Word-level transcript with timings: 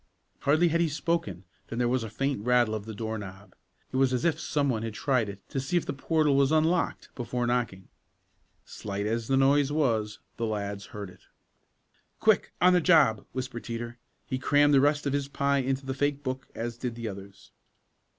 Hardly 0.39 0.69
had 0.69 0.81
he 0.81 0.89
spoken 0.89 1.43
than 1.67 1.77
there 1.77 1.87
was 1.87 2.01
the 2.01 2.09
faint 2.09 2.43
rattle 2.43 2.73
of 2.73 2.85
the 2.85 2.95
door 2.95 3.19
knob. 3.19 3.53
It 3.91 3.97
was 3.97 4.13
as 4.13 4.25
if 4.25 4.39
some 4.39 4.67
one 4.67 4.81
had 4.81 4.95
tried 4.95 5.29
it 5.29 5.47
to 5.49 5.59
see 5.59 5.77
if 5.77 5.85
the 5.85 5.93
portal 5.93 6.35
was 6.35 6.51
unlocked 6.51 7.09
before 7.13 7.45
knocking. 7.45 7.87
Slight 8.65 9.05
as 9.05 9.27
the 9.27 9.37
noise 9.37 9.71
was, 9.71 10.17
the 10.37 10.47
lads 10.47 10.87
heard 10.87 11.11
it. 11.11 11.21
"Quick! 12.19 12.51
On 12.59 12.73
the 12.73 12.81
job!" 12.81 13.27
whispered 13.31 13.63
Teeter. 13.63 13.99
He 14.25 14.39
crammed 14.39 14.73
the 14.73 14.81
rest 14.81 15.05
of 15.05 15.13
his 15.13 15.27
pie 15.27 15.59
into 15.59 15.85
the 15.85 15.93
fake 15.93 16.23
book, 16.23 16.47
as 16.55 16.77
did 16.79 16.95
the 16.95 17.07
others. 17.07 17.51